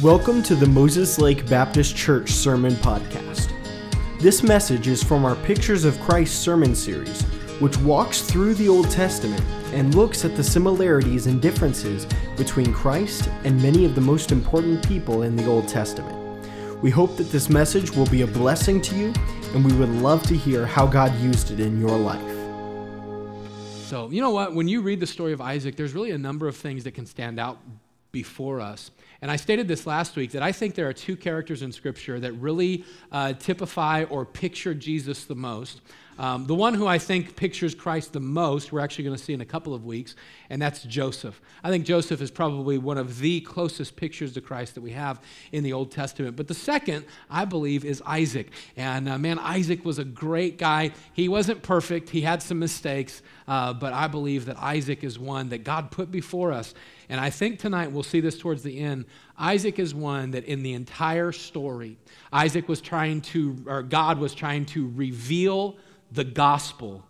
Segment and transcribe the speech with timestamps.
[0.00, 3.52] Welcome to the Moses Lake Baptist Church Sermon Podcast.
[4.18, 7.22] This message is from our Pictures of Christ sermon series,
[7.60, 13.28] which walks through the Old Testament and looks at the similarities and differences between Christ
[13.44, 16.18] and many of the most important people in the Old Testament.
[16.82, 19.12] We hope that this message will be a blessing to you,
[19.54, 22.20] and we would love to hear how God used it in your life.
[23.86, 24.52] So, you know what?
[24.52, 27.06] When you read the story of Isaac, there's really a number of things that can
[27.06, 27.58] stand out
[28.12, 28.90] before us.
[29.20, 32.20] And I stated this last week that I think there are two characters in Scripture
[32.20, 35.80] that really uh, typify or picture Jesus the most.
[36.18, 39.32] Um, the one who I think pictures Christ the most, we're actually going to see
[39.32, 40.14] in a couple of weeks,
[40.50, 41.40] and that's Joseph.
[41.64, 45.20] I think Joseph is probably one of the closest pictures to Christ that we have
[45.52, 46.36] in the Old Testament.
[46.36, 48.50] But the second, I believe, is Isaac.
[48.76, 50.92] And uh, man, Isaac was a great guy.
[51.12, 55.48] He wasn't perfect, he had some mistakes, uh, but I believe that Isaac is one
[55.48, 56.74] that God put before us.
[57.08, 59.06] And I think tonight we'll see this towards the end.
[59.38, 61.96] Isaac is one that in the entire story,
[62.32, 65.76] Isaac was trying to, or God was trying to reveal
[66.12, 67.04] the gospel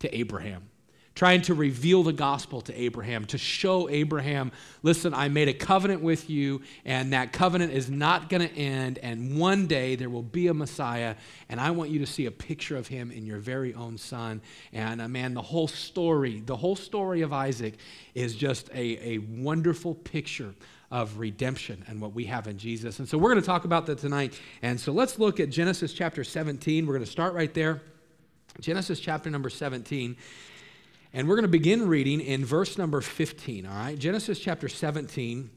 [0.00, 0.68] to Abraham.
[1.14, 6.02] Trying to reveal the gospel to Abraham, to show Abraham, listen, I made a covenant
[6.02, 10.22] with you, and that covenant is not going to end, and one day there will
[10.22, 11.14] be a Messiah,
[11.48, 14.42] and I want you to see a picture of him in your very own son.
[14.74, 17.78] And uh, man, the whole story, the whole story of Isaac
[18.14, 20.54] is just a, a wonderful picture
[20.90, 22.98] of redemption and what we have in Jesus.
[22.98, 24.38] And so we're going to talk about that tonight.
[24.60, 26.86] And so let's look at Genesis chapter 17.
[26.86, 27.80] We're going to start right there.
[28.60, 30.16] Genesis chapter number 17.
[31.12, 33.98] And we're going to begin reading in verse number 15, all right?
[33.98, 35.50] Genesis chapter 17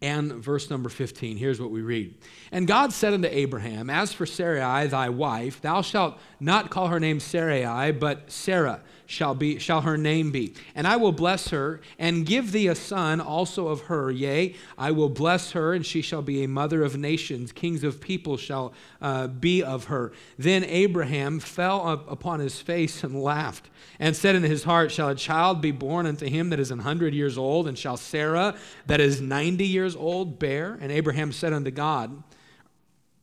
[0.00, 1.36] and verse number 15.
[1.36, 2.14] Here's what we read.
[2.52, 7.00] And God said unto Abraham, As for Sarai, thy wife, thou shalt not call her
[7.00, 10.52] name Sarai, but Sarah shall, be, shall her name be.
[10.74, 14.10] And I will bless her and give thee a son also of her.
[14.10, 17.50] Yea, I will bless her, and she shall be a mother of nations.
[17.50, 20.12] Kings of people shall uh, be of her.
[20.36, 25.14] Then Abraham fell upon his face and laughed, and said in his heart, Shall a
[25.14, 27.66] child be born unto him that is an hundred years old?
[27.66, 30.76] And shall Sarah, that is ninety years old, bear?
[30.82, 32.22] And Abraham said unto God,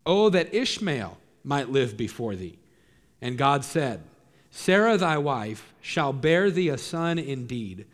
[0.04, 2.58] Oh, that Ishmael might live before thee.
[3.22, 4.02] And God said,
[4.58, 7.86] Sarah thy wife shall bear thee a son indeed,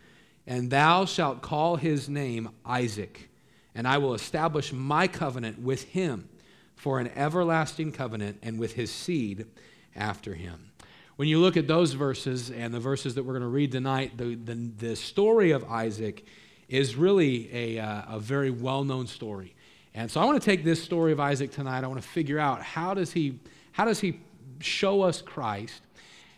[0.46, 3.30] and thou shalt call his name Isaac,
[3.74, 6.30] and I will establish my covenant with him
[6.76, 9.48] for an everlasting covenant, and with his seed
[9.96, 10.72] after him.
[11.16, 14.16] When you look at those verses and the verses that we're going to read tonight,
[14.16, 16.26] the, the, the story of Isaac
[16.70, 19.56] is really a, uh, a very well known story.
[19.96, 21.84] And so I want to take this story of Isaac tonight.
[21.84, 23.40] I want to figure out how does he,
[23.72, 24.20] how does he
[24.60, 25.82] show us Christ?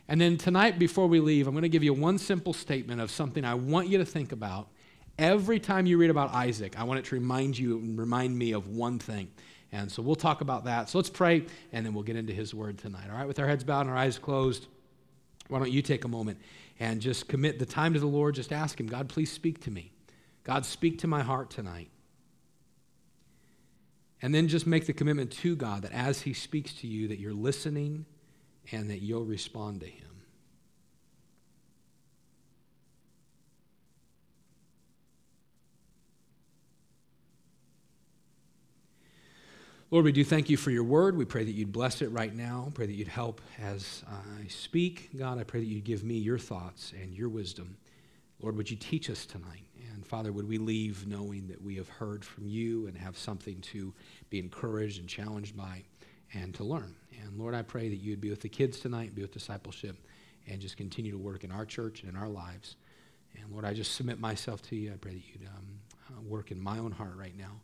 [0.07, 3.09] And then tonight, before we leave, I'm going to give you one simple statement of
[3.09, 4.67] something I want you to think about.
[5.17, 8.51] Every time you read about Isaac, I want it to remind you and remind me
[8.51, 9.29] of one thing.
[9.71, 10.89] And so we'll talk about that.
[10.89, 13.05] So let's pray, and then we'll get into his word tonight.
[13.09, 14.67] All right, with our heads bowed and our eyes closed,
[15.47, 16.37] why don't you take a moment
[16.79, 18.35] and just commit the time to the Lord?
[18.35, 19.91] Just ask him, God, please speak to me.
[20.43, 21.89] God, speak to my heart tonight.
[24.21, 27.19] And then just make the commitment to God that as he speaks to you, that
[27.19, 28.05] you're listening
[28.71, 30.13] and that you'll respond to Him.
[39.93, 41.15] Lord, we do thank you for your word.
[41.15, 42.71] We pray that you'd bless it right now.
[42.73, 45.11] Pray that you'd help as I speak.
[45.15, 47.77] God, I pray that you'd give me your thoughts and your wisdom.
[48.41, 49.67] Lord, would you teach us tonight?
[49.93, 53.61] And Father, would we leave knowing that we have heard from you and have something
[53.61, 53.93] to
[54.31, 55.83] be encouraged and challenged by
[56.33, 56.95] and to learn?
[57.21, 59.95] And Lord, I pray that you'd be with the kids tonight, be with discipleship,
[60.47, 62.75] and just continue to work in our church and in our lives.
[63.39, 64.91] And Lord, I just submit myself to you.
[64.91, 65.65] I pray that you'd um,
[66.09, 67.61] uh, work in my own heart right now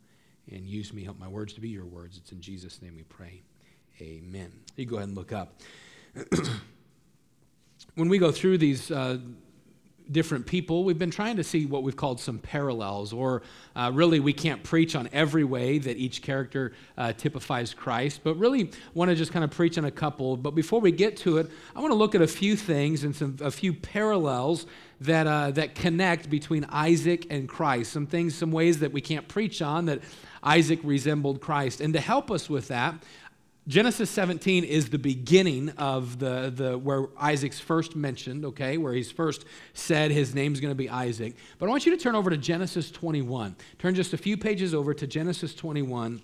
[0.50, 2.16] and use me, help my words to be your words.
[2.16, 3.42] It's in Jesus' name we pray.
[4.00, 4.50] Amen.
[4.76, 5.60] You go ahead and look up.
[7.94, 9.18] when we go through these uh,
[10.10, 13.42] different people, we've been trying to see what we've called some parallels, or
[13.76, 18.34] uh, really, we can't preach on every way that each character uh, typifies Christ, but
[18.36, 20.36] really want to just kind of preach on a couple.
[20.36, 23.14] But before we get to it, I want to look at a few things and
[23.14, 24.66] some, a few parallels
[25.00, 27.92] that, uh, that connect between Isaac and Christ.
[27.92, 30.00] Some things, some ways that we can't preach on that
[30.42, 31.80] Isaac resembled Christ.
[31.80, 32.94] And to help us with that,
[33.70, 39.12] Genesis 17 is the beginning of the, the where Isaac's first mentioned, okay, where he's
[39.12, 39.44] first
[39.74, 41.36] said his name's going to be Isaac.
[41.56, 43.54] But I want you to turn over to Genesis 21.
[43.78, 46.20] Turn just a few pages over to Genesis 21.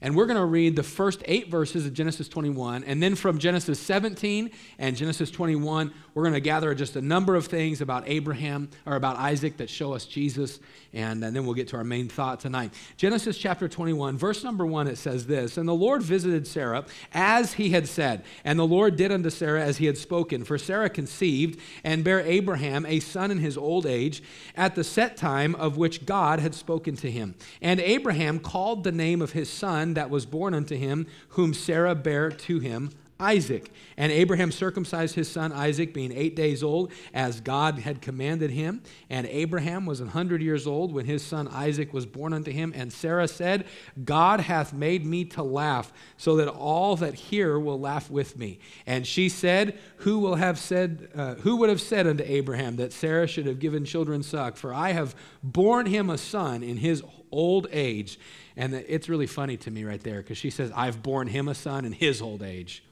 [0.00, 2.84] And we're going to read the first eight verses of Genesis 21.
[2.84, 7.34] And then from Genesis 17 and Genesis 21, we're going to gather just a number
[7.34, 10.60] of things about Abraham or about Isaac that show us Jesus.
[10.92, 12.72] And, and then we'll get to our main thought tonight.
[12.96, 17.54] Genesis chapter 21, verse number one, it says this And the Lord visited Sarah as
[17.54, 18.24] he had said.
[18.44, 20.44] And the Lord did unto Sarah as he had spoken.
[20.44, 24.22] For Sarah conceived and bare Abraham a son in his old age
[24.56, 27.34] at the set time of which God had spoken to him.
[27.60, 31.94] And Abraham called the name of his son that was born unto him, whom Sarah
[31.94, 32.90] bare to him,
[33.20, 33.70] Isaac.
[33.96, 38.82] And Abraham circumcised his son Isaac, being eight days old, as God had commanded him.
[39.08, 42.72] And Abraham was an hundred years old when his son Isaac was born unto him.
[42.74, 43.66] And Sarah said,
[44.04, 48.58] God hath made me to laugh, so that all that hear will laugh with me.
[48.84, 52.92] And she said, Who will have said, uh, who would have said unto Abraham that
[52.92, 54.56] Sarah should have given children suck?
[54.56, 57.02] For I have borne him a son in his
[57.34, 58.18] old age.
[58.56, 61.54] And it's really funny to me right there because she says, I've borne him a
[61.54, 62.84] son in his old age.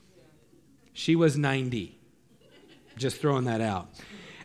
[0.92, 1.98] She was 90.
[2.96, 3.88] Just throwing that out.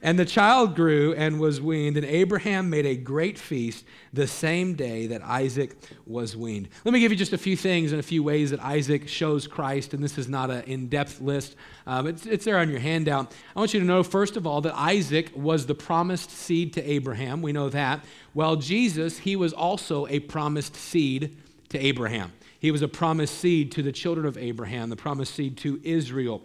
[0.01, 4.73] And the child grew and was weaned, and Abraham made a great feast the same
[4.75, 6.69] day that Isaac was weaned.
[6.85, 9.47] Let me give you just a few things and a few ways that Isaac shows
[9.47, 11.55] Christ, and this is not an in depth list.
[11.85, 13.33] Um, it's, it's there on your handout.
[13.55, 16.83] I want you to know, first of all, that Isaac was the promised seed to
[16.83, 17.41] Abraham.
[17.41, 18.03] We know that.
[18.33, 21.37] Well, Jesus, he was also a promised seed
[21.69, 22.33] to Abraham.
[22.59, 26.43] He was a promised seed to the children of Abraham, the promised seed to Israel.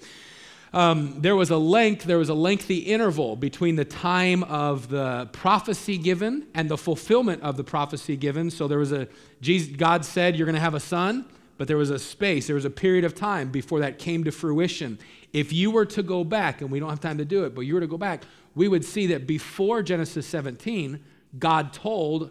[0.75, 5.29] Um, there was a length, there was a lengthy interval between the time of the
[5.33, 8.51] prophecy given and the fulfillment of the prophecy given.
[8.51, 9.07] So there was a,
[9.43, 11.27] Jesus, God said, You're going to have a son,
[11.59, 14.33] but there was a space, there was a period of time before that came to
[14.33, 14.99] fruition.
[15.35, 17.63] If you were to go back, and we don't have time to do it, but
[17.63, 18.25] you were to go back,
[18.55, 21.03] we would see that before Genesis 17,
[21.39, 22.31] God told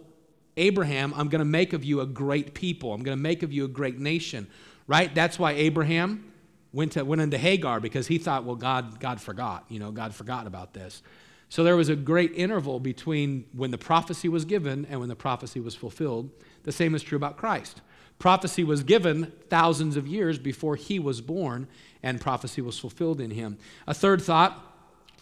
[0.58, 2.94] Abraham, I'm going to make of you a great people.
[2.94, 4.48] I'm going to make of you a great nation.
[4.88, 5.14] Right?
[5.14, 6.31] That's why Abraham
[6.74, 9.66] went, to, went into Hagar because he thought, well, God, God forgot.
[9.70, 11.02] You know, God forgot about this.
[11.50, 15.16] So there was a great interval between when the prophecy was given and when the
[15.16, 16.30] prophecy was fulfilled.
[16.64, 17.82] The same is true about Christ.
[18.20, 21.68] Prophecy was given thousands of years before he was born,
[22.04, 23.58] and prophecy was fulfilled in him.
[23.88, 24.62] A third thought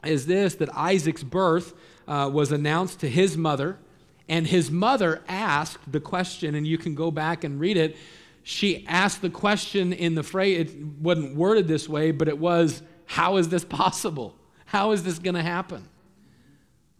[0.04, 1.74] is this that Isaac's birth
[2.08, 3.80] uh, was announced to his mother
[4.30, 7.98] and his mother asked the question, and you can go back and read it.
[8.44, 12.82] She asked the question in the phrase, it wasn't worded this way, but it was,
[13.06, 14.36] How is this possible?
[14.66, 15.88] How is this going to happen?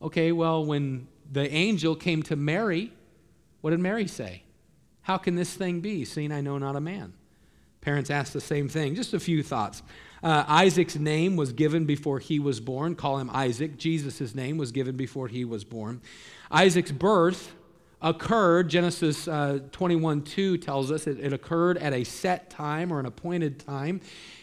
[0.02, 2.92] Okay, well, when the angel came to Mary,
[3.62, 4.44] what did Mary say?
[5.02, 7.14] How can this thing be, seeing I know not a man?
[7.82, 8.96] Parents asked the same thing.
[8.96, 9.82] Just a few thoughts.
[10.22, 12.96] Uh, Isaac's name was given before he was born.
[12.96, 13.78] Call him Isaac.
[13.78, 16.02] Jesus' name was given before he was born.
[16.52, 17.54] Isaac's birth
[18.02, 23.00] occurred, Genesis uh, 21 2 tells us it, it occurred at a set time or
[23.00, 24.02] an appointed time.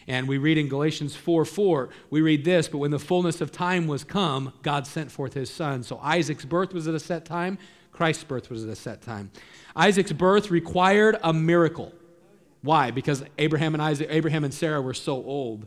[0.08, 3.50] And we read in Galatians 4 4, we read this, but when the fullness of
[3.50, 5.82] time was come, God sent forth his son.
[5.82, 7.58] So Isaac's birth was at a set time,
[7.92, 9.30] Christ's birth was at a set time.
[9.74, 11.92] Isaac's birth required a miracle.
[12.62, 12.90] Why?
[12.90, 15.66] Because Abraham and Isaac, Abraham and Sarah were so old.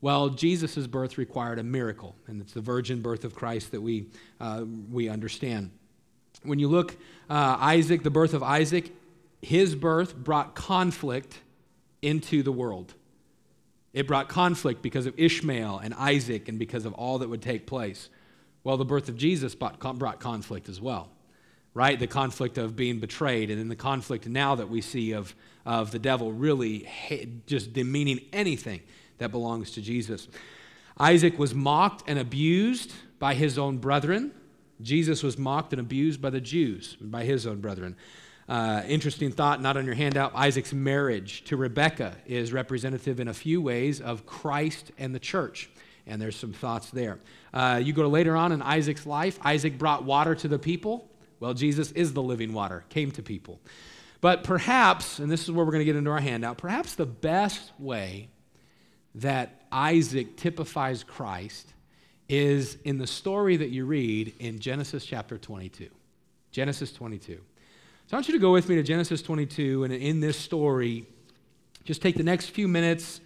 [0.00, 4.06] Well, Jesus' birth required a miracle, and it's the virgin birth of Christ that we,
[4.40, 5.70] uh, we understand.
[6.42, 6.96] When you look,
[7.28, 8.92] uh, Isaac, the birth of Isaac,
[9.42, 11.38] his birth brought conflict
[12.02, 12.94] into the world.
[13.92, 17.66] It brought conflict because of Ishmael and Isaac and because of all that would take
[17.66, 18.08] place.
[18.62, 21.08] Well, the birth of Jesus brought, conflict as well,
[21.74, 21.98] right?
[21.98, 25.90] The conflict of being betrayed, and then the conflict now that we see of, of
[25.90, 26.88] the devil really
[27.46, 28.80] just demeaning anything
[29.18, 30.28] that belongs to Jesus.
[30.98, 34.32] Isaac was mocked and abused by his own brethren.
[34.80, 37.96] Jesus was mocked and abused by the Jews, by his own brethren.
[38.48, 40.32] Uh, interesting thought, not on your handout.
[40.34, 45.68] Isaac's marriage to Rebekah is representative in a few ways of Christ and the church.
[46.06, 47.18] And there's some thoughts there.
[47.52, 51.10] Uh, you go to later on in Isaac's life, Isaac brought water to the people.
[51.40, 53.60] Well, Jesus is the living water, came to people.
[54.20, 57.06] But perhaps, and this is where we're going to get into our handout, perhaps the
[57.06, 58.28] best way
[59.16, 61.74] that Isaac typifies Christ
[62.28, 65.88] is in the story that you read in Genesis chapter 22.
[66.50, 67.34] Genesis 22.
[67.34, 67.40] So
[68.12, 71.06] I want you to go with me to Genesis 22, and in this story,
[71.84, 73.20] just take the next few minutes,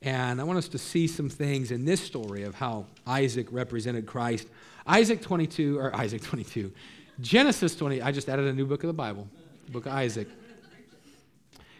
[0.00, 4.06] and I want us to see some things in this story of how Isaac represented
[4.06, 4.48] Christ.
[4.86, 6.72] Isaac 22, or Isaac 22,
[7.20, 9.28] Genesis 20, I just added a new book of the Bible,
[9.70, 10.28] book of Isaac.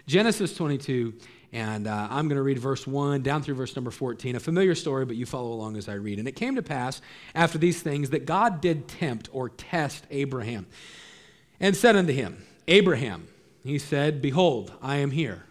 [0.06, 1.14] Genesis 22
[1.52, 4.36] and uh, I'm going to read verse 1 down through verse number 14.
[4.36, 6.18] A familiar story, but you follow along as I read.
[6.18, 7.02] And it came to pass
[7.34, 10.66] after these things that God did tempt or test Abraham
[11.60, 13.28] and said unto him, Abraham,
[13.64, 15.44] he said, Behold, I am here.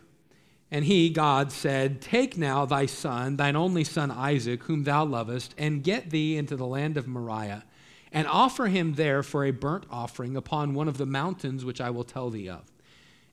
[0.71, 5.53] And he, God, said, Take now thy son, thine only son Isaac, whom thou lovest,
[5.57, 7.63] and get thee into the land of Moriah,
[8.11, 11.89] and offer him there for a burnt offering upon one of the mountains which I
[11.89, 12.70] will tell thee of.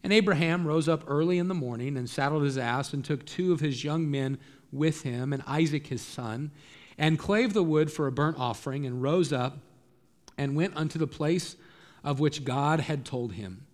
[0.02, 3.52] And Abraham rose up early in the morning and saddled his ass and took two
[3.52, 4.38] of his young men
[4.72, 6.50] with him and Isaac his son,
[6.96, 9.58] and clave the wood for a burnt offering, and rose up
[10.36, 11.56] and went unto the place
[12.04, 13.66] of which God had told him.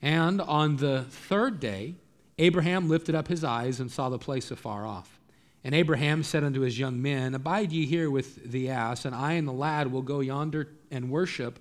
[0.00, 1.96] And on the third day,
[2.38, 5.18] Abraham lifted up his eyes and saw the place afar off.
[5.64, 9.32] And Abraham said unto his young men, Abide ye here with the ass, and I
[9.32, 11.58] and the lad will go yonder and worship,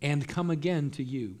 [0.00, 1.36] and come again to you.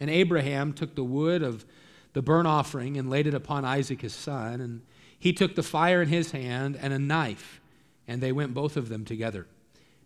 [0.00, 1.64] And Abraham took the wood of
[2.12, 4.60] the burnt offering and laid it upon Isaac his son.
[4.60, 4.82] And
[5.18, 7.60] he took the fire in his hand and a knife,
[8.06, 9.46] and they went both of them together.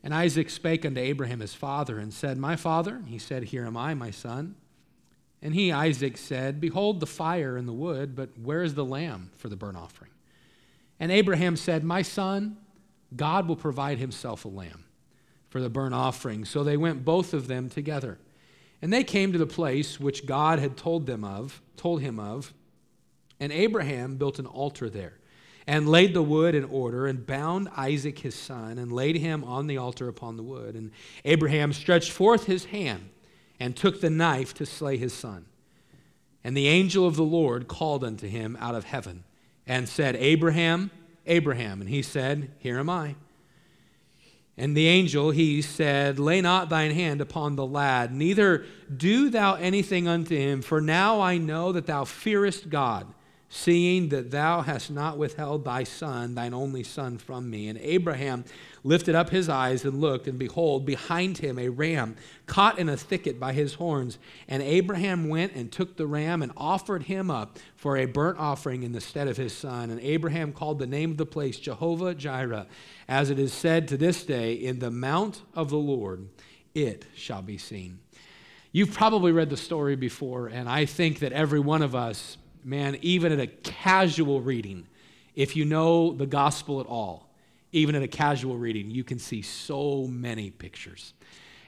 [0.02, 2.96] And Isaac spake unto Abraham his father, and said, My father?
[2.96, 4.56] And He said, Here am I, my son.
[5.40, 9.30] And he, Isaac, said, Behold the fire and the wood, but where is the lamb
[9.36, 10.10] for the burnt offering?
[11.00, 12.56] And Abraham said, My son,
[13.14, 14.84] God will provide himself a lamb
[15.50, 16.44] for the burnt offering.
[16.44, 18.18] So they went both of them together.
[18.82, 22.52] And they came to the place which God had told them of, told him of,
[23.38, 25.14] and Abraham built an altar there,
[25.66, 29.68] and laid the wood in order, and bound Isaac his son, and laid him on
[29.68, 30.74] the altar upon the wood.
[30.74, 30.90] And
[31.24, 33.08] Abraham stretched forth his hand
[33.60, 35.46] and took the knife to slay his son.
[36.42, 39.22] And the angel of the Lord called unto him out of heaven
[39.64, 40.90] and said, Abraham,
[41.26, 41.80] Abraham.
[41.80, 43.14] And he said, Here am I.
[44.62, 48.64] And the angel, he said, Lay not thine hand upon the lad, neither
[48.96, 53.12] do thou anything unto him, for now I know that thou fearest God
[53.54, 57.68] seeing that thou hast not withheld thy son, thine only son, from me.
[57.68, 58.46] And Abraham
[58.82, 62.16] lifted up his eyes and looked, and behold, behind him a ram
[62.46, 64.18] caught in a thicket by his horns.
[64.48, 68.84] And Abraham went and took the ram and offered him up for a burnt offering
[68.84, 69.90] in the stead of his son.
[69.90, 72.66] And Abraham called the name of the place Jehovah Jireh,
[73.06, 76.26] as it is said to this day, In the mount of the Lord
[76.74, 78.00] it shall be seen.
[78.74, 82.98] You've probably read the story before, and I think that every one of us man,
[83.02, 84.86] even at a casual reading,
[85.34, 87.28] if you know the gospel at all,
[87.72, 91.14] even at a casual reading, you can see so many pictures.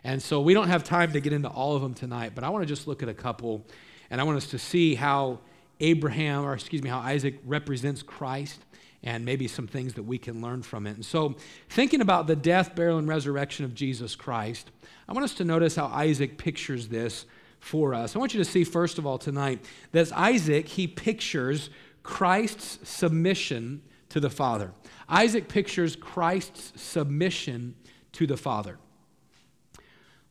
[0.04, 2.50] And so we don't have time to get into all of them tonight, but I
[2.50, 3.64] want to just look at a couple,
[4.10, 5.38] and I want us to see how
[5.80, 8.60] Abraham, or excuse me, how Isaac represents Christ
[9.02, 10.96] and maybe some things that we can learn from it.
[10.96, 11.36] And so,
[11.68, 14.70] thinking about the death, burial, and resurrection of Jesus Christ,
[15.08, 17.26] I want us to notice how Isaac pictures this
[17.64, 18.14] for us.
[18.14, 21.70] I want you to see, first of all, tonight, that Isaac, he pictures
[22.02, 23.80] Christ's submission
[24.10, 24.72] to the Father.
[25.08, 27.74] Isaac pictures Christ's submission
[28.12, 28.78] to the Father.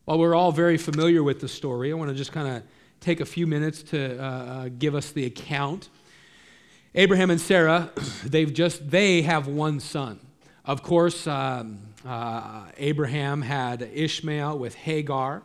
[0.06, 2.64] While we're all very familiar with the story, I want to just kind of
[3.00, 5.90] take a few minutes to uh, uh, give us the account.
[6.94, 7.92] Abraham and Sarah,
[8.24, 10.20] they've just, they have one son.
[10.66, 15.42] Of course, um, uh, Abraham had Ishmael with Hagar.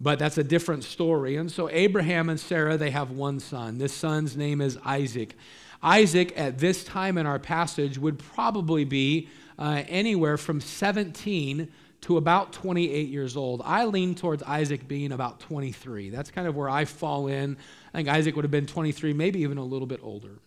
[0.00, 1.36] But that's a different story.
[1.36, 3.78] And so Abraham and Sarah, they have one son.
[3.78, 5.34] This son's name is Isaac.
[5.82, 11.68] Isaac, at this time in our passage, would probably be uh, anywhere from 17
[12.02, 13.62] to about 28 years old.
[13.64, 16.10] I lean towards Isaac being about 23.
[16.10, 17.56] That's kind of where I fall in.
[17.92, 20.38] I think Isaac would have been 23, maybe even a little bit older.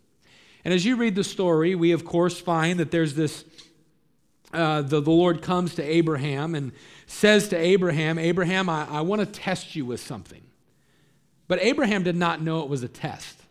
[0.64, 3.46] And as you read the story, we of course find that there's this
[4.54, 6.72] uh, the, the Lord comes to Abraham and
[7.06, 10.42] says to Abraham, Abraham, I, I want to test you with something.
[11.48, 13.42] But Abraham did not know it was a test.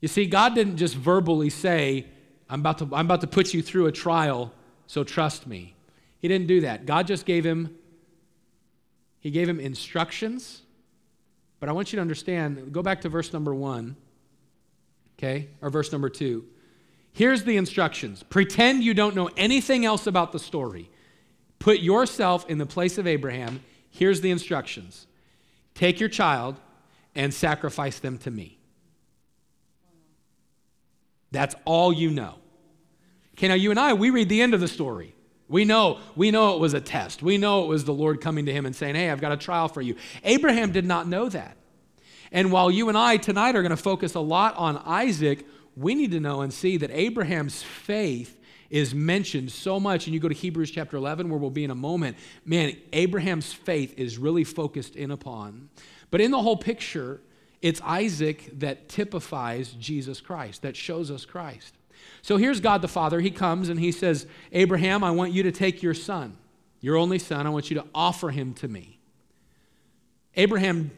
[0.00, 2.06] You see, God didn't just verbally say,
[2.48, 4.52] I'm about to, I'm about to put you through a trial,
[4.86, 5.74] so trust me.
[6.20, 6.86] He didn't do that.
[6.86, 7.76] God just gave him,
[9.18, 10.62] he gave him instructions.
[11.60, 13.96] But I want you to understand, go back to verse number one,
[15.18, 16.44] okay, or verse number two.
[17.12, 20.90] Here's the instructions pretend you don't know anything else about the story.
[21.58, 23.62] Put yourself in the place of Abraham.
[23.90, 25.06] Here's the instructions
[25.74, 26.56] take your child
[27.14, 28.58] and sacrifice them to me.
[31.32, 32.36] That's all you know.
[33.34, 35.14] Okay, now you and I, we read the end of the story.
[35.48, 37.22] We know, we know it was a test.
[37.22, 39.36] We know it was the Lord coming to him and saying, Hey, I've got a
[39.36, 39.96] trial for you.
[40.22, 41.56] Abraham did not know that.
[42.30, 45.44] And while you and I tonight are going to focus a lot on Isaac,
[45.76, 48.38] we need to know and see that Abraham's faith
[48.70, 50.06] is mentioned so much.
[50.06, 52.16] And you go to Hebrews chapter 11, where we'll be in a moment.
[52.44, 55.68] Man, Abraham's faith is really focused in upon.
[56.10, 57.20] But in the whole picture,
[57.62, 61.74] it's Isaac that typifies Jesus Christ, that shows us Christ.
[62.22, 63.20] So here's God the Father.
[63.20, 66.36] He comes and he says, Abraham, I want you to take your son,
[66.80, 67.46] your only son.
[67.46, 68.98] I want you to offer him to me.
[70.36, 70.90] Abraham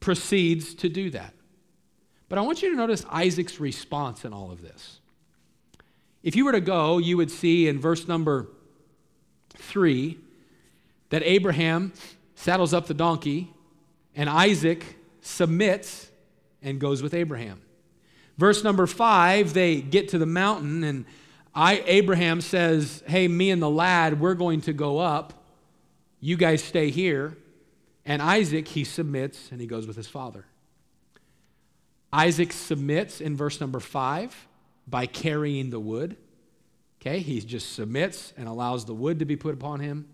[0.00, 1.34] proceeds to do that.
[2.28, 5.00] But I want you to notice Isaac's response in all of this.
[6.22, 8.48] If you were to go, you would see in verse number
[9.50, 10.18] three
[11.10, 11.92] that Abraham
[12.34, 13.52] saddles up the donkey
[14.14, 16.10] and Isaac submits
[16.62, 17.60] and goes with Abraham.
[18.38, 21.04] Verse number five, they get to the mountain and
[21.54, 25.32] I, Abraham says, Hey, me and the lad, we're going to go up.
[26.20, 27.36] You guys stay here.
[28.04, 30.44] And Isaac, he submits and he goes with his father.
[32.16, 34.48] Isaac submits in verse number five
[34.88, 36.16] by carrying the wood.
[36.98, 40.08] Okay, he just submits and allows the wood to be put upon him.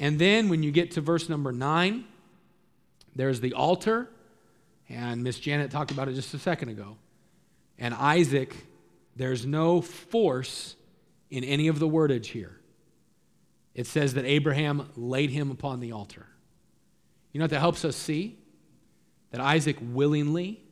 [0.00, 2.06] And then when you get to verse number nine,
[3.14, 4.10] there's the altar.
[4.88, 6.96] And Miss Janet talked about it just a second ago.
[7.78, 8.52] And Isaac,
[9.14, 10.74] there's no force
[11.30, 12.58] in any of the wordage here.
[13.76, 16.26] It says that Abraham laid him upon the altar.
[17.30, 18.38] You know what that helps us see?
[19.30, 20.64] That Isaac willingly,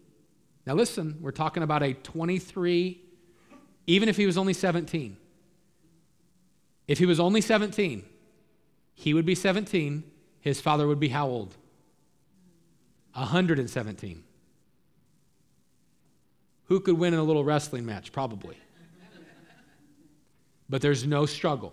[0.66, 3.00] now listen, we're talking about a 23,
[3.86, 5.16] even if he was only 17.
[6.88, 8.04] If he was only 17,
[8.94, 10.02] he would be 17,
[10.40, 11.54] his father would be how old?
[13.12, 14.24] 117.
[16.64, 18.10] Who could win in a little wrestling match?
[18.12, 18.56] Probably.
[20.68, 21.72] but there's no struggle.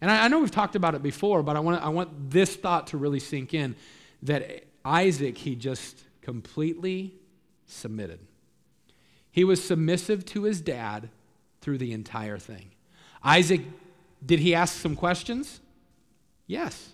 [0.00, 2.54] And I, I, know we've talked about it before, but I want, I want this
[2.54, 3.74] thought to really sink in
[4.22, 7.14] that Isaac, he just completely
[7.66, 8.20] submitted.
[9.30, 11.10] He was submissive to his dad
[11.60, 12.70] through the entire thing.
[13.22, 13.62] Isaac,
[14.24, 15.60] did he ask some questions?
[16.46, 16.90] Yes.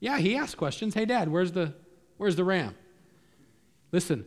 [0.00, 0.94] Yeah, he asked questions.
[0.94, 1.74] Hey, dad, where's the,
[2.16, 2.74] where's the ram?
[3.90, 4.24] Listen,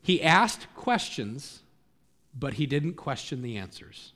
[0.00, 1.62] he asked questions,
[2.38, 4.12] but he didn't question the answers.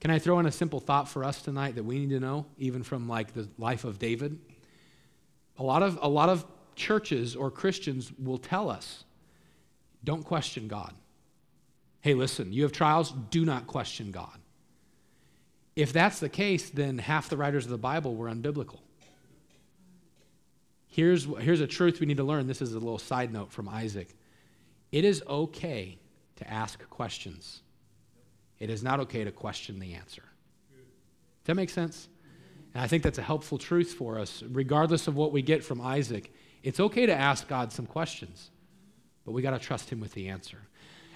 [0.00, 2.46] Can I throw in a simple thought for us tonight that we need to know,
[2.56, 4.38] even from like the life of David?
[5.58, 6.44] A lot of, a lot of
[6.76, 9.04] churches or Christians will tell us,
[10.04, 10.94] don't question God.
[12.00, 14.38] Hey, listen, you have trials, do not question God.
[15.76, 18.80] If that's the case, then half the writers of the Bible were unbiblical.
[20.86, 22.46] Here's, here's a truth we need to learn.
[22.46, 24.14] This is a little side note from Isaac.
[24.90, 25.98] It is okay
[26.36, 27.62] to ask questions,
[28.58, 30.22] it is not okay to question the answer.
[30.22, 32.08] Does that make sense?
[32.74, 35.80] And I think that's a helpful truth for us, regardless of what we get from
[35.80, 36.32] Isaac.
[36.62, 38.50] It's okay to ask God some questions,
[39.28, 40.56] but we got to trust Him with the answer.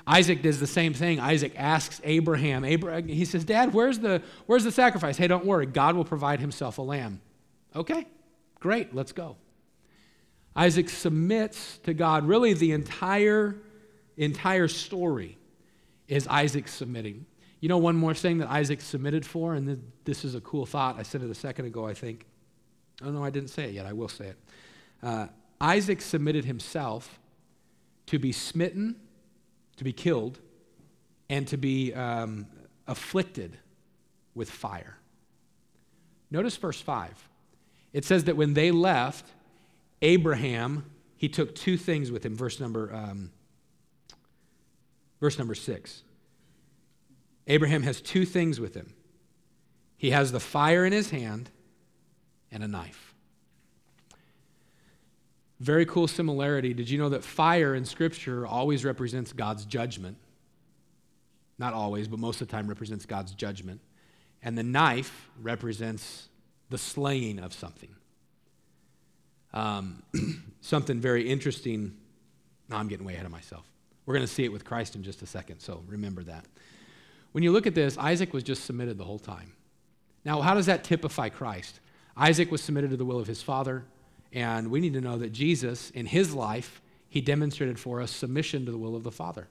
[0.06, 1.18] Isaac does the same thing.
[1.18, 5.16] Isaac asks Abraham, Abraham, he says, Dad, where's the, where's the sacrifice?
[5.16, 7.22] Hey, don't worry, God will provide himself a lamb.
[7.74, 8.06] Okay,
[8.60, 9.36] great, let's go.
[10.54, 12.26] Isaac submits to God.
[12.26, 13.56] Really, the entire,
[14.18, 15.38] entire story
[16.06, 17.24] is Isaac submitting.
[17.60, 20.98] You know, one more thing that Isaac submitted for, and this is a cool thought.
[20.98, 22.26] I said it a second ago, I think.
[23.02, 23.86] Oh, no, I didn't say it yet.
[23.86, 24.36] I will say it.
[25.02, 25.28] Uh,
[25.62, 27.18] Isaac submitted himself
[28.06, 28.96] to be smitten,
[29.76, 30.38] to be killed,
[31.28, 32.46] and to be um,
[32.86, 33.58] afflicted
[34.34, 34.98] with fire.
[36.30, 37.28] Notice verse 5.
[37.92, 39.26] It says that when they left,
[40.00, 40.84] Abraham,
[41.16, 42.34] he took two things with him.
[42.34, 43.30] Verse number, um,
[45.20, 46.02] verse number 6.
[47.46, 48.94] Abraham has two things with him
[50.02, 51.48] he has the fire in his hand
[52.50, 53.11] and a knife.
[55.62, 56.74] Very cool similarity.
[56.74, 60.16] Did you know that fire in Scripture always represents God's judgment?
[61.56, 63.80] Not always, but most of the time represents God's judgment.
[64.42, 66.28] And the knife represents
[66.68, 67.90] the slaying of something.
[69.54, 70.02] Um,
[70.62, 71.96] something very interesting.
[72.68, 73.64] No, I'm getting way ahead of myself.
[74.04, 76.44] We're going to see it with Christ in just a second, so remember that.
[77.30, 79.52] When you look at this, Isaac was just submitted the whole time.
[80.24, 81.78] Now, how does that typify Christ?
[82.16, 83.84] Isaac was submitted to the will of his father,
[84.32, 88.64] and we need to know that Jesus, in his life, he demonstrated for us submission
[88.64, 89.48] to the will of the Father.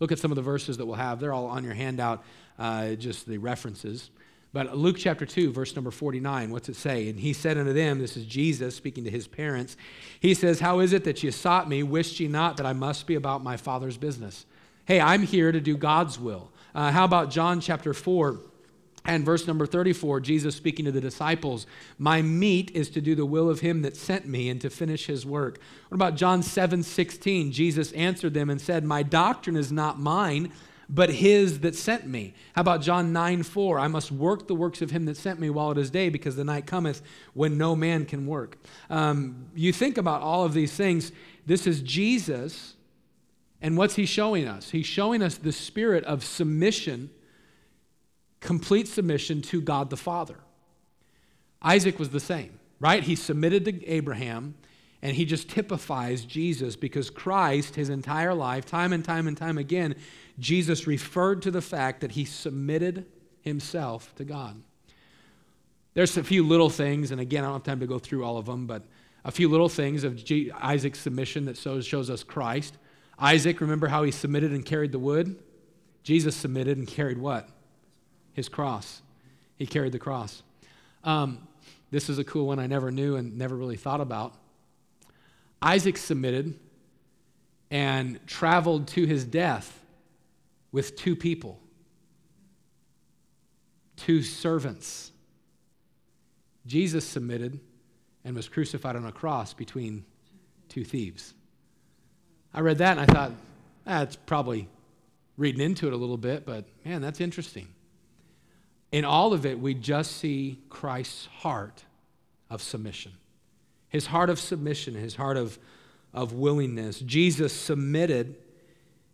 [0.00, 1.20] Look at some of the verses that we'll have.
[1.20, 2.24] They're all on your handout,
[2.58, 4.10] uh, just the references.
[4.52, 7.08] But Luke chapter 2, verse number 49, what's it say?
[7.08, 9.76] And he said unto them, This is Jesus speaking to his parents.
[10.20, 11.82] He says, How is it that ye sought me?
[11.82, 14.46] Wished ye not that I must be about my Father's business?
[14.84, 16.50] Hey, I'm here to do God's will.
[16.74, 18.38] Uh, how about John chapter 4?
[19.06, 21.66] And verse number 34, Jesus speaking to the disciples,
[21.98, 25.06] My meat is to do the will of him that sent me and to finish
[25.06, 25.58] his work.
[25.88, 27.52] What about John 7 16?
[27.52, 30.52] Jesus answered them and said, My doctrine is not mine,
[30.88, 32.34] but his that sent me.
[32.54, 33.78] How about John 9 4?
[33.78, 36.36] I must work the works of him that sent me while it is day, because
[36.36, 37.02] the night cometh
[37.34, 38.56] when no man can work.
[38.88, 41.12] Um, you think about all of these things.
[41.46, 42.74] This is Jesus
[43.64, 44.72] and what's he showing us?
[44.72, 47.08] He's showing us the spirit of submission,
[48.44, 50.36] complete submission to God the Father.
[51.62, 53.02] Isaac was the same, right?
[53.02, 54.54] He submitted to Abraham,
[55.04, 59.58] And he just typifies Jesus because Christ, his entire life, time and time and time
[59.58, 59.96] again,
[60.38, 63.04] Jesus referred to the fact that he submitted
[63.42, 64.62] himself to God.
[65.92, 68.38] There's a few little things, and again, I don't have time to go through all
[68.38, 68.82] of them, but
[69.26, 72.78] a few little things of G- Isaac's submission that shows, shows us Christ.
[73.18, 75.38] Isaac, remember how he submitted and carried the wood?
[76.02, 77.50] Jesus submitted and carried what?
[78.34, 79.00] His cross.
[79.56, 80.42] He carried the cross.
[81.02, 81.46] Um,
[81.90, 84.34] this is a cool one I never knew and never really thought about.
[85.62, 86.58] Isaac submitted
[87.70, 89.80] and traveled to his death
[90.72, 91.58] with two people,
[93.96, 95.12] two servants.
[96.66, 97.60] Jesus submitted
[98.24, 100.04] and was crucified on a cross between
[100.68, 101.34] two thieves.
[102.52, 103.32] I read that and I thought,
[103.84, 104.68] that's ah, probably
[105.36, 107.68] reading into it a little bit, but man, that's interesting.
[108.94, 111.82] In all of it, we just see Christ's heart
[112.48, 113.10] of submission.
[113.88, 115.58] His heart of submission, his heart of,
[116.12, 117.00] of willingness.
[117.00, 118.36] Jesus submitted,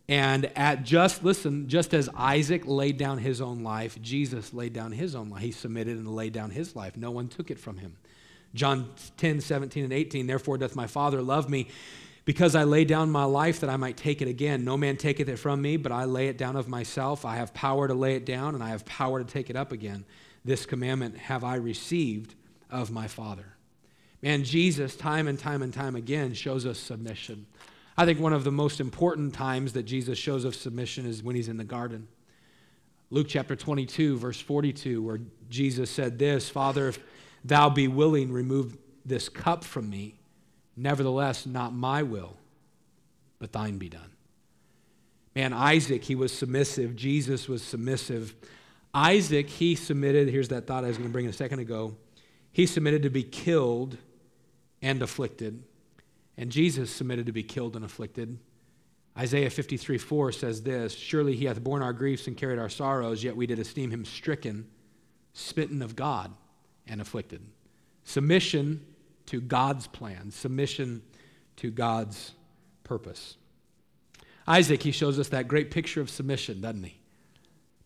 [0.06, 4.92] and at just, listen, just as Isaac laid down his own life, Jesus laid down
[4.92, 5.40] his own life.
[5.40, 6.98] He submitted and laid down his life.
[6.98, 7.96] No one took it from him.
[8.54, 11.68] John 10, 17, and 18, therefore doth my Father love me
[12.30, 14.64] because I lay down my life that I might take it again.
[14.64, 17.24] No man taketh it from me, but I lay it down of myself.
[17.24, 19.72] I have power to lay it down, and I have power to take it up
[19.72, 20.04] again.
[20.44, 22.36] This commandment have I received
[22.70, 23.56] of my Father.
[24.22, 27.46] Man, Jesus, time and time and time again, shows us submission.
[27.98, 31.34] I think one of the most important times that Jesus shows us submission is when
[31.34, 32.06] he's in the garden.
[33.10, 37.00] Luke chapter 22, verse 42, where Jesus said this Father, if
[37.44, 40.19] thou be willing, remove this cup from me.
[40.80, 42.38] Nevertheless, not my will,
[43.38, 44.12] but thine be done.
[45.36, 46.96] Man, Isaac, he was submissive.
[46.96, 48.34] Jesus was submissive.
[48.94, 50.30] Isaac, he submitted.
[50.30, 51.96] Here's that thought I was going to bring a second ago.
[52.50, 53.98] He submitted to be killed
[54.80, 55.62] and afflicted.
[56.38, 58.38] And Jesus submitted to be killed and afflicted.
[59.18, 63.22] Isaiah 53 4 says this Surely he hath borne our griefs and carried our sorrows,
[63.22, 64.66] yet we did esteem him stricken,
[65.34, 66.32] smitten of God,
[66.86, 67.42] and afflicted.
[68.04, 68.86] Submission
[69.26, 71.02] to God's plan, submission
[71.56, 72.32] to God's
[72.84, 73.36] purpose.
[74.46, 76.96] Isaac, he shows us that great picture of submission, doesn't he?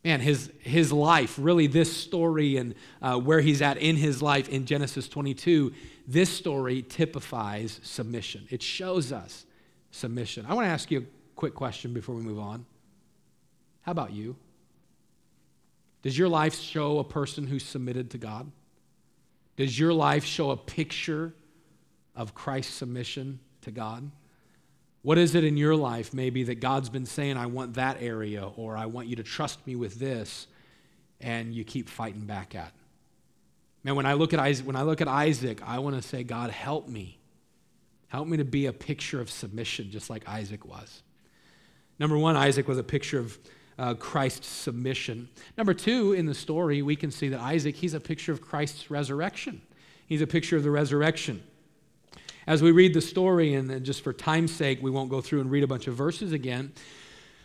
[0.04, 4.48] Man, his, his life, really, this story and uh, where he's at in his life
[4.48, 5.72] in Genesis 22,
[6.06, 8.46] this story typifies submission.
[8.50, 9.46] It shows us
[9.90, 10.44] submission.
[10.46, 11.04] I want to ask you a
[11.36, 12.66] quick question before we move on.
[13.82, 14.36] How about you?
[16.02, 18.50] Does your life show a person who's submitted to God?
[19.56, 21.32] Does your life show a picture
[22.16, 24.10] of Christ's submission to God?
[25.02, 28.46] What is it in your life, maybe, that God's been saying, I want that area,
[28.56, 30.46] or I want you to trust me with this,
[31.20, 32.72] and you keep fighting back at?
[33.82, 36.24] Man, when I look at Isaac, when I look at Isaac, I want to say,
[36.24, 37.18] God, help me.
[38.08, 41.02] Help me to be a picture of submission, just like Isaac was.
[41.98, 43.38] Number one, Isaac was a picture of
[43.78, 45.28] uh, Christ's submission.
[45.56, 48.90] Number two, in the story, we can see that Isaac, he's a picture of Christ's
[48.90, 49.60] resurrection.
[50.06, 51.42] He's a picture of the resurrection.
[52.46, 55.50] As we read the story, and just for time's sake, we won't go through and
[55.50, 56.72] read a bunch of verses again.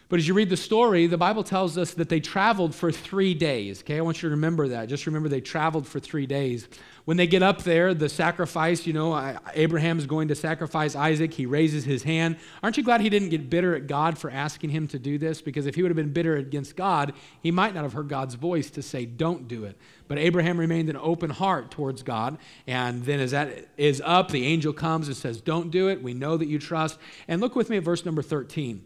[0.09, 3.35] But as you read the story, the Bible tells us that they traveled for three
[3.35, 3.81] days.
[3.81, 4.89] Okay, I want you to remember that.
[4.89, 6.67] Just remember they traveled for three days.
[7.05, 11.31] When they get up there, the sacrifice, you know, Abraham's going to sacrifice Isaac.
[11.31, 12.37] He raises his hand.
[12.63, 15.43] Aren't you glad he didn't get bitter at God for asking him to do this?
[15.43, 18.33] Because if he would have been bitter against God, he might not have heard God's
[18.33, 19.77] voice to say, don't do it.
[20.07, 22.39] But Abraham remained an open heart towards God.
[22.65, 26.01] And then as that is up, the angel comes and says, don't do it.
[26.01, 26.97] We know that you trust.
[27.27, 28.85] And look with me at verse number 13.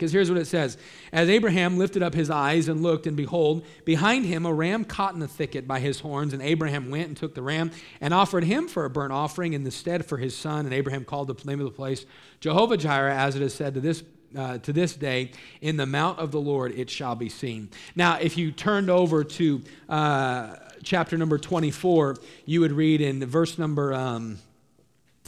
[0.00, 0.78] Because here's what it says
[1.12, 5.12] As Abraham lifted up his eyes and looked, and behold, behind him a ram caught
[5.12, 6.32] in the thicket by his horns.
[6.32, 9.62] And Abraham went and took the ram and offered him for a burnt offering in
[9.62, 10.64] the stead for his son.
[10.64, 12.06] And Abraham called the name of the place
[12.40, 14.02] Jehovah Jireh, as it is said to this
[14.34, 17.68] uh, to this day, in the mount of the Lord it shall be seen.
[17.94, 23.58] Now, if you turned over to uh, chapter number 24, you would read in verse
[23.58, 24.38] number, um,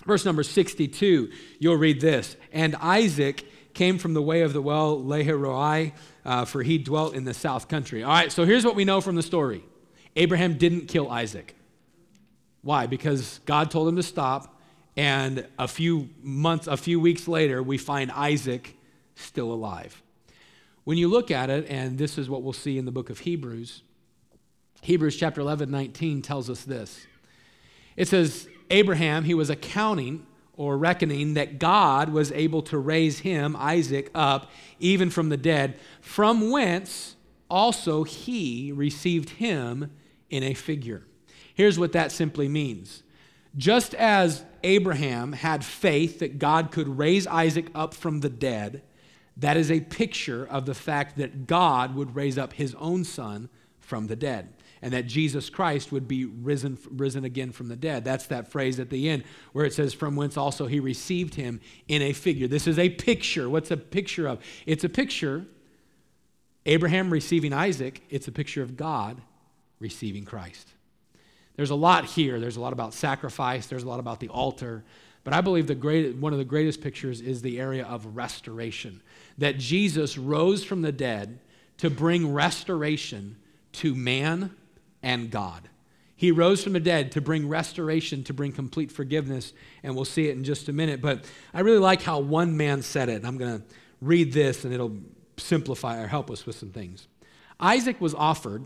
[0.06, 2.36] verse number 62, you'll read this.
[2.52, 5.92] And Isaac came from the way of the well, Lahairoi,
[6.24, 8.02] uh, for he dwelt in the south country.
[8.02, 9.64] All right, so here's what we know from the story
[10.16, 11.56] Abraham didn't kill Isaac.
[12.62, 12.86] Why?
[12.86, 14.60] Because God told him to stop,
[14.96, 18.76] and a few months, a few weeks later, we find Isaac
[19.14, 20.02] still alive.
[20.84, 23.20] When you look at it, and this is what we'll see in the book of
[23.20, 23.82] Hebrews,
[24.82, 27.06] Hebrews chapter 11, 19 tells us this.
[27.96, 33.56] It says, Abraham, he was accounting or reckoning that God was able to raise him,
[33.58, 37.16] Isaac, up even from the dead, from whence
[37.48, 39.90] also he received him
[40.30, 41.04] in a figure.
[41.54, 43.02] Here's what that simply means
[43.56, 48.82] Just as Abraham had faith that God could raise Isaac up from the dead,
[49.36, 53.48] that is a picture of the fact that God would raise up his own son
[53.80, 54.50] from the dead
[54.82, 58.04] and that Jesus Christ would be risen, risen again from the dead.
[58.04, 61.60] That's that phrase at the end where it says, From whence also he received him
[61.86, 62.48] in a figure.
[62.48, 63.48] This is a picture.
[63.48, 64.42] What's a picture of?
[64.66, 65.46] It's a picture,
[66.66, 69.20] Abraham receiving Isaac, it's a picture of God
[69.78, 70.68] receiving Christ.
[71.56, 72.40] There's a lot here.
[72.40, 74.84] There's a lot about sacrifice, there's a lot about the altar.
[75.24, 79.00] But I believe the great, one of the greatest pictures is the area of restoration.
[79.38, 81.38] That Jesus rose from the dead
[81.78, 83.36] to bring restoration
[83.74, 84.56] to man
[85.02, 85.68] and God.
[86.14, 90.28] He rose from the dead to bring restoration, to bring complete forgiveness, and we'll see
[90.28, 91.02] it in just a minute.
[91.02, 93.24] But I really like how one man said it.
[93.24, 93.64] I'm going to
[94.00, 94.96] read this and it'll
[95.36, 97.08] simplify or help us with some things.
[97.58, 98.64] Isaac was offered,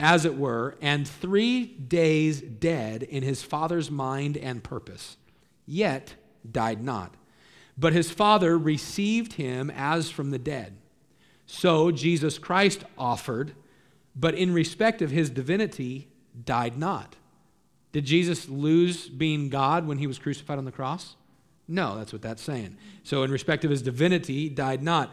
[0.00, 5.16] as it were, and three days dead in his father's mind and purpose,
[5.66, 6.14] yet
[6.50, 7.14] died not.
[7.76, 10.76] But his father received him as from the dead.
[11.46, 13.54] So Jesus Christ offered
[14.18, 16.08] but in respect of his divinity,
[16.44, 17.16] died not.
[17.92, 21.14] Did Jesus lose being God when he was crucified on the cross?
[21.68, 22.76] No, that's what that's saying.
[23.02, 25.10] So, in respect of his divinity, died not.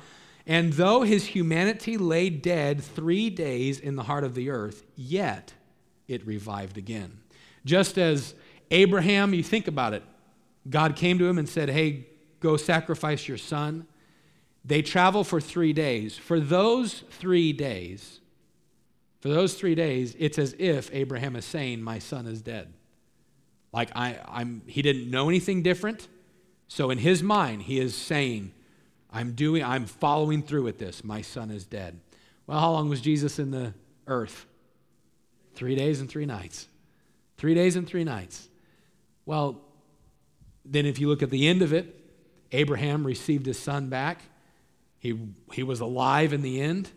[0.47, 5.53] And though his humanity lay dead three days in the heart of the earth, yet
[6.07, 7.19] it revived again.
[7.65, 8.35] Just as
[8.71, 10.03] Abraham, you think about it,
[10.69, 12.07] God came to him and said, Hey,
[12.39, 13.87] go sacrifice your son.
[14.63, 16.17] They travel for three days.
[16.17, 18.19] For those three days,
[19.25, 22.71] for those three days, it's as if Abraham is saying, My son is dead.
[23.73, 26.07] Like I, I'm, he didn't know anything different.
[26.67, 28.51] So in his mind, he is saying,
[29.11, 31.03] I'm doing, I'm following through with this.
[31.03, 31.99] My son is dead.
[32.45, 33.73] Well, how long was Jesus in the
[34.05, 34.45] earth?
[35.55, 36.67] Three days and three nights.
[37.37, 38.47] Three days and three nights.
[39.25, 39.59] Well,
[40.63, 41.99] then if you look at the end of it,
[42.51, 44.21] Abraham received his son back.
[44.99, 45.17] He,
[45.51, 46.91] he was alive in the end.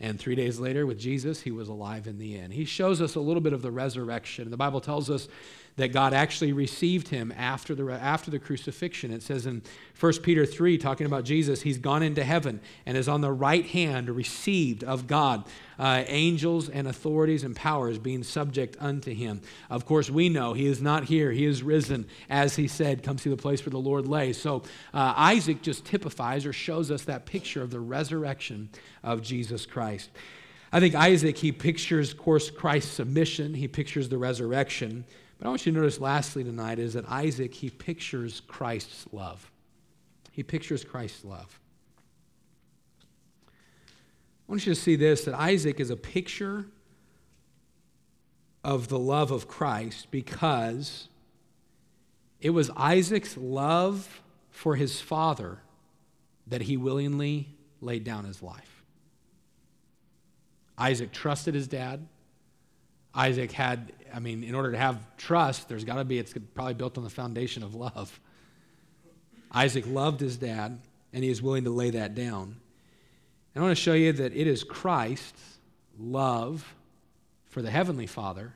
[0.00, 2.52] And three days later, with Jesus, he was alive in the end.
[2.52, 4.50] He shows us a little bit of the resurrection.
[4.50, 5.28] The Bible tells us
[5.76, 9.12] that God actually received him after the, after the crucifixion.
[9.12, 9.62] It says in
[9.98, 13.66] 1 Peter 3, talking about Jesus, he's gone into heaven and is on the right
[13.66, 15.44] hand, received of God,
[15.76, 19.40] uh, angels and authorities and powers being subject unto him.
[19.68, 21.32] Of course, we know he is not here.
[21.32, 24.32] He is risen, as he said, come see the place where the Lord lay.
[24.32, 28.68] So uh, Isaac just typifies or shows us that picture of the resurrection
[29.02, 30.10] of Jesus Christ.
[30.72, 35.04] I think Isaac, he pictures, of course, Christ's submission, he pictures the resurrection.
[35.38, 39.50] But I want you to notice lastly tonight is that Isaac, he pictures Christ's love.
[40.30, 41.60] He pictures Christ's love.
[43.46, 46.66] I want you to see this that Isaac is a picture
[48.62, 51.08] of the love of Christ because
[52.40, 55.58] it was Isaac's love for his father
[56.46, 57.48] that he willingly
[57.80, 58.82] laid down his life.
[60.76, 62.06] Isaac trusted his dad.
[63.14, 66.74] Isaac had, I mean, in order to have trust, there's got to be, it's probably
[66.74, 68.20] built on the foundation of love.
[69.52, 70.80] Isaac loved his dad,
[71.12, 72.56] and he is willing to lay that down.
[73.54, 75.58] And I want to show you that it is Christ's
[75.98, 76.74] love
[77.46, 78.52] for the Heavenly Father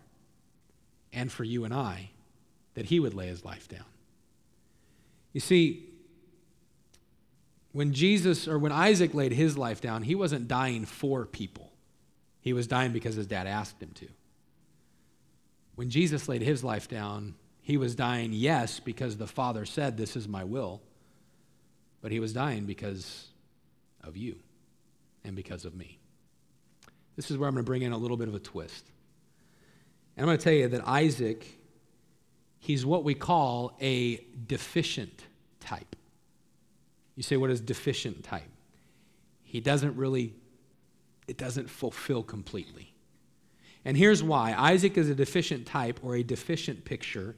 [1.12, 2.10] and for you and I
[2.74, 3.84] that he would lay his life down.
[5.32, 5.88] You see,
[7.72, 11.70] when Jesus or when Isaac laid his life down, he wasn't dying for people.
[12.40, 14.08] He was dying because his dad asked him to.
[15.78, 20.16] When Jesus laid his life down, he was dying, yes, because the Father said, This
[20.16, 20.82] is my will,
[22.02, 23.28] but he was dying because
[24.02, 24.40] of you
[25.22, 26.00] and because of me.
[27.14, 28.86] This is where I'm going to bring in a little bit of a twist.
[30.16, 31.46] And I'm going to tell you that Isaac,
[32.58, 34.16] he's what we call a
[34.48, 35.26] deficient
[35.60, 35.94] type.
[37.14, 38.50] You say, what is deficient type?
[39.44, 40.34] He doesn't really,
[41.28, 42.94] it doesn't fulfill completely.
[43.88, 47.34] And here's why Isaac is a deficient type or a deficient picture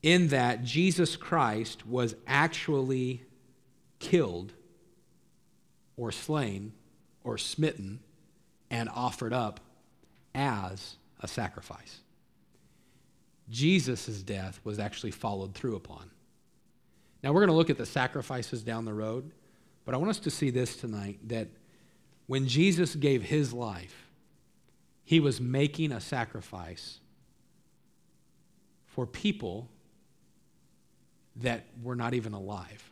[0.00, 3.24] in that Jesus Christ was actually
[3.98, 4.52] killed
[5.96, 6.74] or slain
[7.24, 7.98] or smitten
[8.70, 9.58] and offered up
[10.32, 11.98] as a sacrifice.
[13.50, 16.08] Jesus' death was actually followed through upon.
[17.24, 19.32] Now, we're going to look at the sacrifices down the road,
[19.84, 21.48] but I want us to see this tonight that
[22.28, 24.05] when Jesus gave his life,
[25.06, 26.98] he was making a sacrifice
[28.86, 29.70] for people
[31.36, 32.90] that were not even alive.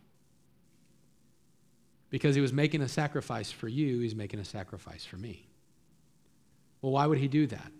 [2.11, 5.49] Because he was making a sacrifice for you, he's making a sacrifice for me.
[6.81, 7.73] Well, why would he do that?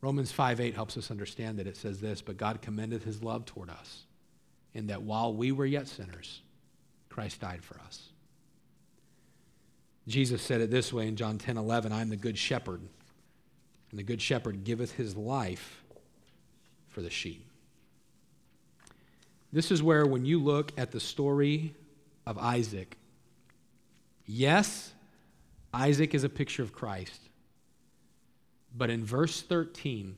[0.00, 3.44] Romans 5 8 helps us understand that it says this, but God commendeth his love
[3.44, 4.04] toward us,
[4.72, 6.40] in that while we were yet sinners,
[7.10, 8.08] Christ died for us.
[10.08, 12.80] Jesus said it this way in John 10 11 I am the good shepherd,
[13.92, 15.84] and the good shepherd giveth his life
[16.88, 17.46] for the sheep.
[19.52, 21.74] This is where, when you look at the story
[22.26, 22.96] of Isaac,
[24.26, 24.92] yes,
[25.74, 27.20] Isaac is a picture of Christ.
[28.74, 30.16] But in verse 13,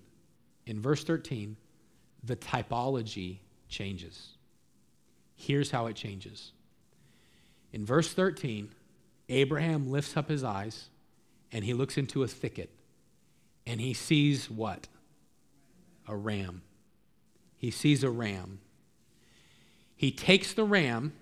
[0.66, 1.56] in verse 13,
[2.22, 4.28] the typology changes.
[5.34, 6.52] Here's how it changes.
[7.72, 8.70] In verse 13,
[9.28, 10.90] Abraham lifts up his eyes
[11.50, 12.70] and he looks into a thicket
[13.66, 14.88] and he sees what?
[16.06, 16.62] A ram.
[17.56, 18.60] He sees a ram.
[19.96, 21.14] He takes the ram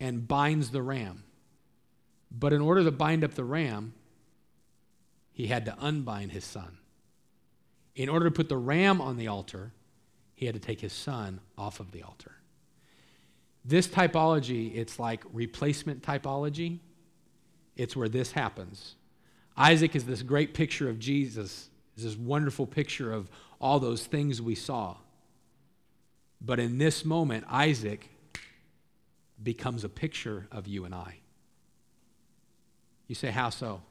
[0.00, 1.24] and binds the ram.
[2.30, 3.94] But in order to bind up the ram,
[5.32, 6.78] he had to unbind his son.
[7.94, 9.72] In order to put the ram on the altar,
[10.34, 12.32] he had to take his son off of the altar.
[13.64, 16.80] This typology, it's like replacement typology.
[17.76, 18.94] It's where this happens.
[19.56, 24.42] Isaac is this great picture of Jesus, is this wonderful picture of all those things
[24.42, 24.96] we saw.
[26.40, 28.08] But in this moment, Isaac
[29.42, 31.16] becomes a picture of you and I.
[33.08, 33.82] You say, How so?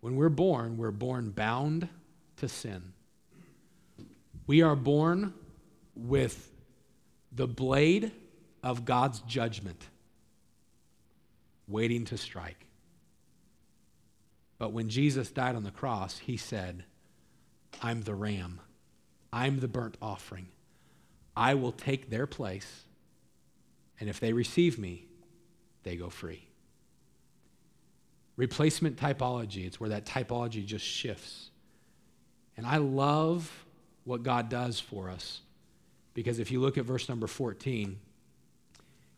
[0.00, 1.88] When we're born, we're born bound
[2.36, 2.92] to sin.
[4.46, 5.32] We are born
[5.94, 6.52] with
[7.32, 8.12] the blade
[8.62, 9.88] of God's judgment
[11.66, 12.65] waiting to strike.
[14.58, 16.84] But when Jesus died on the cross, he said,
[17.82, 18.60] I'm the ram,
[19.32, 20.48] I'm the burnt offering.
[21.36, 22.84] I will take their place,
[24.00, 25.06] and if they receive me,
[25.82, 26.46] they go free.
[28.36, 31.50] Replacement typology, it's where that typology just shifts.
[32.56, 33.66] And I love
[34.04, 35.40] what God does for us
[36.16, 37.98] because if you look at verse number 14,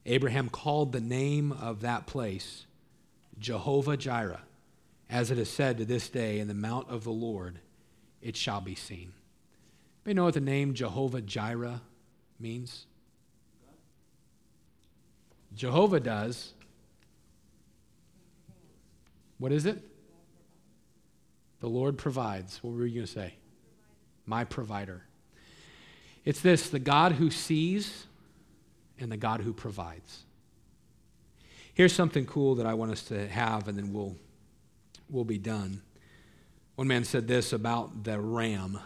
[0.05, 2.66] Abraham called the name of that place
[3.38, 4.40] Jehovah Jireh,
[5.11, 7.61] as it is said to this day, in the mount of the Lord
[8.21, 9.12] it shall be seen.
[10.05, 11.83] You know what the name Jehovah Jireh
[12.40, 12.87] means?
[15.55, 16.53] Jehovah does,
[19.38, 19.83] what is it?
[21.61, 22.62] The Lord provides.
[22.62, 23.35] What were you going to say?
[24.27, 25.03] My provider.
[26.25, 28.07] It's this the God who sees
[28.99, 30.25] and the God who provides.
[31.75, 34.16] Here's something cool that I want us to have, and then we'll,
[35.11, 35.83] we'll be done.
[36.77, 38.77] One man said this about the ram.
[38.77, 38.85] I'll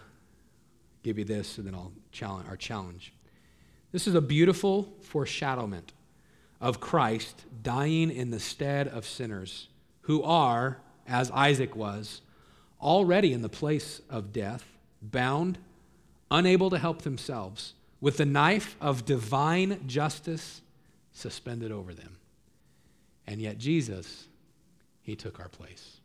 [1.02, 3.12] give you this, and then I'll challenge our challenge.
[3.92, 5.92] This is a beautiful foreshadowment
[6.60, 9.68] of Christ dying in the stead of sinners
[10.02, 12.22] who are, as Isaac was,
[12.80, 14.64] already in the place of death,
[15.02, 15.58] bound,
[16.30, 20.62] unable to help themselves, with the knife of divine justice
[21.12, 22.16] suspended over them.
[23.26, 24.26] And yet, Jesus,
[25.02, 25.98] He took our place.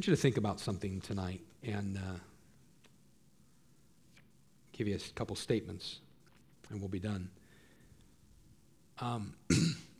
[0.00, 2.18] Want you to think about something tonight and uh,
[4.72, 6.00] give you a couple statements,
[6.70, 7.28] and we'll be done.
[8.98, 9.34] Um,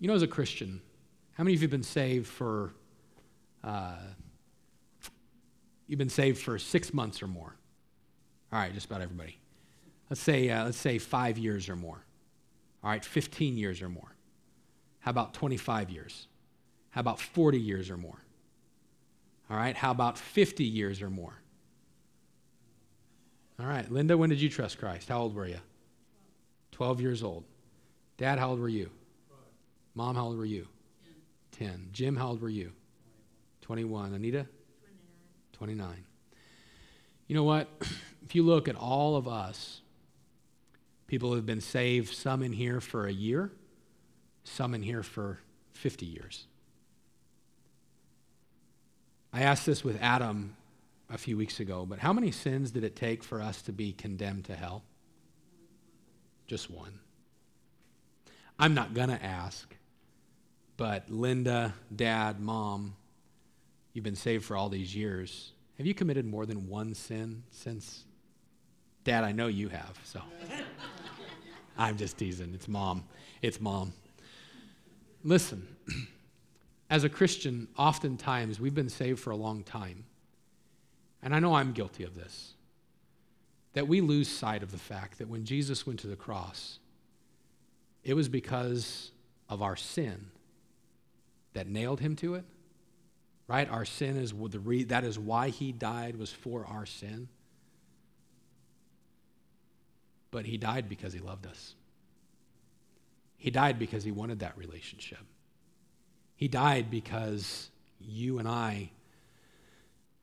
[0.00, 0.80] you know, as a Christian,
[1.32, 2.72] how many of you have been saved for,
[3.62, 3.98] uh,
[5.86, 7.54] you've been saved for six months or more?
[8.50, 9.38] All right, just about everybody.
[10.08, 12.06] Let's say, uh, let's say five years or more.
[12.82, 14.16] All right, 15 years or more.
[15.00, 16.26] How about 25 years?
[16.88, 18.16] How about 40 years or more?
[19.50, 21.34] All right, how about 50 years or more?
[23.58, 25.08] All right, Linda, when did you trust Christ?
[25.08, 25.58] How old were you?
[26.72, 27.44] 12 years old.
[28.16, 28.90] Dad, how old were you?
[29.94, 30.68] Mom, how old were you?
[31.52, 31.88] 10.
[31.92, 32.72] Jim, how old were you?
[33.62, 34.14] 21.
[34.14, 34.46] Anita?
[35.52, 35.76] 29.
[35.76, 36.04] 29.
[37.26, 37.68] You know what?
[38.22, 39.80] If you look at all of us,
[41.08, 43.50] people have been saved, some in here for a year,
[44.44, 45.40] some in here for
[45.72, 46.46] 50 years.
[49.32, 50.56] I asked this with Adam
[51.08, 53.92] a few weeks ago, but how many sins did it take for us to be
[53.92, 54.82] condemned to hell?
[56.46, 56.98] Just one.
[58.58, 59.74] I'm not going to ask
[60.80, 62.96] but Linda, dad, mom,
[63.92, 65.52] you've been saved for all these years.
[65.76, 68.04] Have you committed more than one sin since?
[69.04, 70.22] Dad, I know you have, so.
[71.76, 72.54] I'm just teasing.
[72.54, 73.04] It's mom.
[73.42, 73.92] It's mom.
[75.22, 75.68] Listen,
[76.90, 80.04] as a Christian, oftentimes we've been saved for a long time.
[81.22, 82.54] And I know I'm guilty of this.
[83.74, 86.80] That we lose sight of the fact that when Jesus went to the cross,
[88.02, 89.12] it was because
[89.48, 90.26] of our sin
[91.54, 92.44] that nailed him to it,
[93.50, 93.68] Right?
[93.68, 97.26] Our sin is the re- that is why he died was for our sin.
[100.30, 101.74] But he died because he loved us.
[103.38, 105.18] He died because he wanted that relationship.
[106.40, 107.68] He died because
[108.00, 108.92] you and I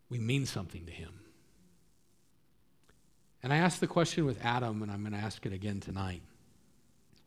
[0.09, 1.11] we mean something to him.
[3.43, 6.23] And I asked the question with Adam, and I'm going to ask it again tonight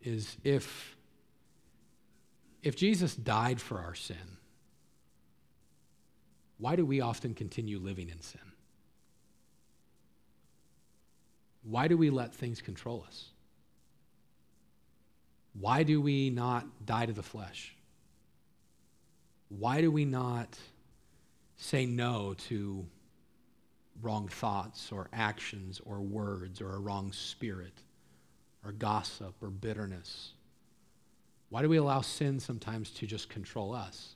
[0.01, 0.97] is if,
[2.63, 4.17] if Jesus died for our sin,
[6.57, 8.41] why do we often continue living in sin?
[11.63, 13.29] Why do we let things control us?
[15.57, 17.73] Why do we not die to the flesh?
[19.59, 20.57] Why do we not
[21.57, 22.85] say no to
[24.01, 27.73] wrong thoughts or actions or words or a wrong spirit
[28.65, 30.31] or gossip or bitterness?
[31.49, 34.15] Why do we allow sin sometimes to just control us?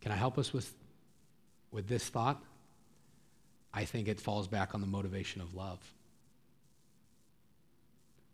[0.00, 0.72] Can I help us with,
[1.70, 2.42] with this thought?
[3.74, 5.78] I think it falls back on the motivation of love.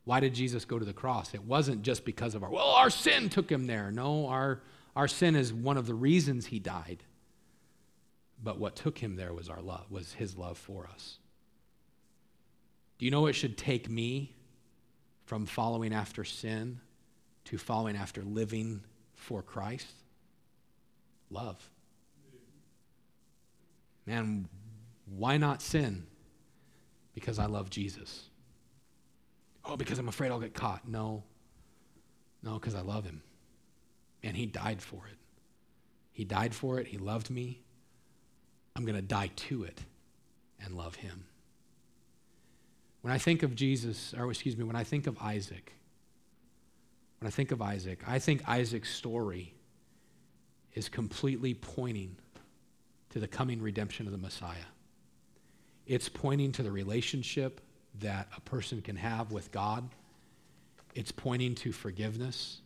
[0.05, 1.35] Why did Jesus go to the cross?
[1.35, 3.91] It wasn't just because of our, well, our sin took him there.
[3.91, 4.61] No, our,
[4.99, 7.05] our sin is one of the reasons he died.
[8.43, 11.19] But what took him there was our love, was his love for us.
[12.99, 14.35] Do you know it should take me
[15.25, 16.81] from following after sin
[17.45, 18.83] to following after living
[19.15, 19.87] for Christ?
[21.31, 21.71] Love.
[24.05, 24.49] Man,
[25.07, 26.09] why not sin?
[27.15, 28.25] Because I love Jesus.
[29.65, 30.89] Oh, because I'm afraid I'll get caught.
[30.89, 31.23] No.
[32.43, 33.23] No, because I love him.
[34.23, 35.19] And he died for it.
[36.13, 36.89] He died for it.
[36.89, 37.61] He loved me.
[38.75, 39.81] I'm going to die to it
[40.65, 41.25] and love him.
[43.03, 45.73] When I think of Jesus, or excuse me, when I think of Isaac,
[47.21, 49.55] when I think of Isaac, I think Isaac's story
[50.75, 52.17] is completely pointing
[53.11, 54.57] to the coming redemption of the Messiah.
[55.87, 57.61] It's pointing to the relationship
[58.01, 59.89] that a person can have with God.
[60.95, 62.61] It's pointing to forgiveness.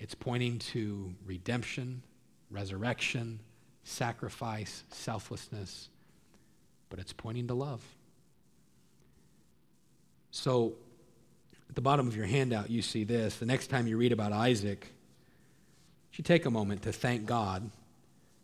[0.00, 2.02] It's pointing to redemption,
[2.50, 3.38] resurrection,
[3.84, 5.90] sacrifice, selflessness,
[6.88, 7.82] but it's pointing to love.
[10.30, 10.72] So,
[11.68, 13.36] at the bottom of your handout, you see this.
[13.36, 17.70] The next time you read about Isaac, you should take a moment to thank God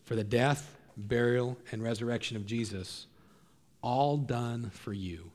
[0.04, 3.06] for the death, burial, and resurrection of Jesus,
[3.82, 5.30] all done for you.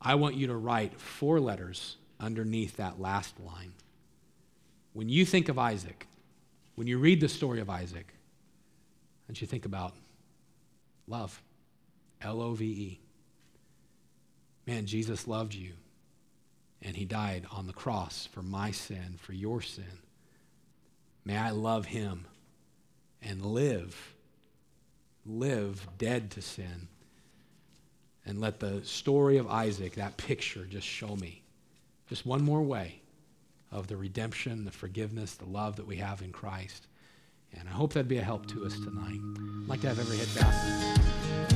[0.00, 3.72] I want you to write four letters underneath that last line.
[4.92, 6.06] When you think of Isaac,
[6.74, 8.14] when you read the story of Isaac,
[9.28, 9.94] and you think about
[11.06, 11.40] love.
[12.20, 13.00] L O V E.
[14.66, 15.72] Man, Jesus loved you,
[16.82, 19.98] and he died on the cross for my sin, for your sin.
[21.24, 22.26] May I love him
[23.22, 24.14] and live,
[25.24, 26.88] live dead to sin.
[28.26, 31.42] And let the story of Isaac, that picture, just show me
[32.08, 33.00] just one more way
[33.72, 36.86] of the redemption, the forgiveness, the love that we have in Christ.
[37.58, 39.20] And I hope that'd be a help to us tonight.
[39.62, 40.98] I'd like to have every head bowed.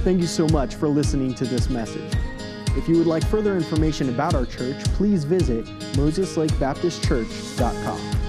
[0.02, 2.12] Thank you so much for listening to this message.
[2.76, 8.23] If you would like further information about our church, please visit moseslakebaptistchurch.com.